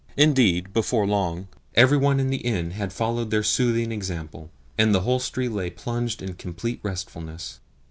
[0.17, 5.01] Indeed, before long every one in the inn had followed their soothing example, and the
[5.01, 7.59] hostelry lay plunged in complete restfulness.